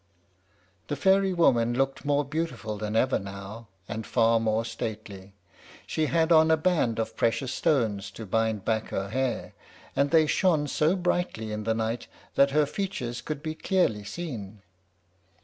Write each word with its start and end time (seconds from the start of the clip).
The 0.87 0.95
fairy 0.95 1.31
woman 1.31 1.75
looked 1.75 2.05
more 2.05 2.25
beautiful 2.25 2.75
than 2.79 2.95
ever 2.95 3.19
now, 3.19 3.67
and 3.87 4.03
far 4.03 4.39
more 4.39 4.65
stately. 4.65 5.35
She 5.85 6.07
had 6.07 6.31
on 6.31 6.49
a 6.49 6.57
band 6.57 6.97
of 6.97 7.15
precious 7.15 7.53
stones 7.53 8.09
to 8.17 8.25
bind 8.25 8.65
back 8.65 8.87
her 8.89 9.09
hair, 9.09 9.53
and 9.95 10.09
they 10.09 10.25
shone 10.25 10.67
so 10.67 10.95
brightly 10.95 11.51
in 11.51 11.65
the 11.65 11.75
night 11.75 12.07
that 12.33 12.49
her 12.49 12.65
features 12.65 13.21
could 13.21 13.43
be 13.43 13.53
clearly 13.53 14.03
seen. 14.03 14.63